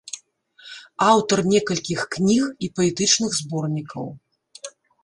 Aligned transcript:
Аўтар 1.09 1.43
некалькіх 1.53 2.01
кніг 2.17 2.43
і 2.67 2.73
паэтычных 2.81 3.31
зборнікаў. 3.43 4.05